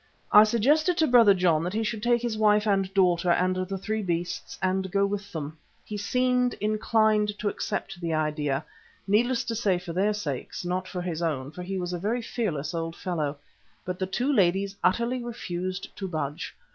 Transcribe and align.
I 0.31 0.45
suggested 0.45 0.97
to 0.97 1.05
Brother 1.05 1.35
John 1.35 1.63
that 1.63 1.75
he 1.75 1.83
should 1.83 2.01
take 2.01 2.23
his 2.23 2.35
wife 2.35 2.65
and 2.65 2.91
daughter 2.95 3.29
and 3.29 3.55
the 3.55 3.77
three 3.77 4.01
beasts 4.01 4.57
and 4.59 4.89
go 4.91 5.05
with 5.05 5.31
them. 5.31 5.59
He 5.85 5.95
seemed 5.95 6.55
inclined 6.55 7.37
to 7.37 7.49
accept 7.49 8.01
the 8.01 8.11
idea, 8.11 8.65
needless 9.07 9.43
to 9.43 9.53
say 9.53 9.77
for 9.77 9.93
their 9.93 10.13
sakes, 10.13 10.65
not 10.65 10.87
for 10.87 11.03
his 11.03 11.21
own, 11.21 11.51
for 11.51 11.61
he 11.61 11.77
was 11.77 11.93
a 11.93 11.99
very 11.99 12.23
fearless 12.23 12.73
old 12.73 12.95
fellow. 12.95 13.37
But 13.85 13.99
the 13.99 14.07
two 14.07 14.33
ladies 14.33 14.75
utterly 14.83 15.23
refused 15.23 15.95
to 15.97 16.07
budge. 16.07 16.55